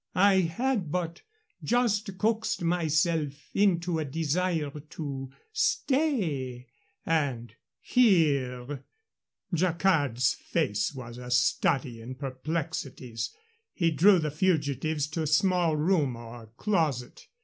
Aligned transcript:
I 0.15 0.39
had 0.39 0.91
but 0.91 1.21
just 1.63 2.17
coaxed 2.17 2.63
myself 2.63 3.35
into 3.53 3.99
a 3.99 4.03
desire 4.05 4.71
to 4.71 5.29
stay, 5.53 6.65
and 7.05 7.53
here" 7.79 8.83
Jacquard's 9.53 10.33
face 10.33 10.95
was 10.95 11.19
a 11.19 11.29
study 11.29 12.01
in 12.01 12.15
perplexities. 12.15 13.29
He 13.75 13.91
drew 13.91 14.17
the 14.17 14.31
fugitives 14.31 15.05
to 15.09 15.21
a 15.21 15.27
small 15.27 15.75
room, 15.77 16.15
or 16.15 16.47
closet. 16.57 17.27